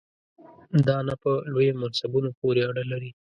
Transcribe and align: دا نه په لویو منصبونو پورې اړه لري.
دا 0.87 0.97
نه 1.07 1.15
په 1.21 1.31
لویو 1.53 1.79
منصبونو 1.81 2.29
پورې 2.39 2.61
اړه 2.69 2.83
لري. 2.91 3.11